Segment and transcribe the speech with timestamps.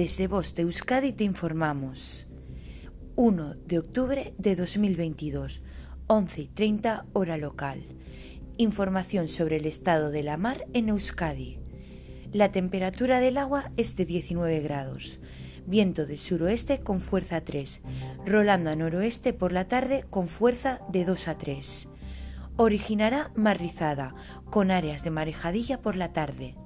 [0.00, 2.26] Desde Voz de Euskadi te informamos.
[3.16, 5.60] 1 de octubre de 2022,
[6.06, 7.82] 11 y 30 hora local.
[8.56, 11.58] Información sobre el estado de la mar en Euskadi.
[12.32, 15.20] La temperatura del agua es de 19 grados.
[15.66, 17.82] Viento del suroeste con fuerza 3,
[18.24, 21.88] rolando a noroeste por la tarde con fuerza de 2 a 3.
[22.56, 24.14] Originará mar rizada,
[24.46, 26.56] con áreas de marejadilla por la tarde.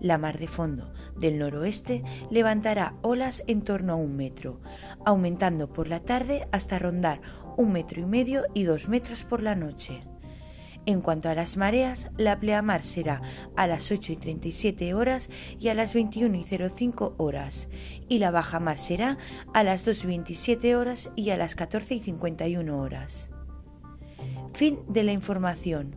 [0.00, 4.60] La mar de fondo del noroeste levantará olas en torno a un metro,
[5.04, 7.20] aumentando por la tarde hasta rondar
[7.56, 10.02] un metro y medio y dos metros por la noche.
[10.86, 13.20] En cuanto a las mareas, la pleamar será
[13.56, 15.28] a las 8 y 37 horas
[15.58, 17.66] y a las 21 y 05 horas,
[18.08, 19.18] y la baja mar será
[19.52, 23.30] a las 2 y 27 horas y a las 14 y 51 horas.
[24.54, 25.96] Fin de la información.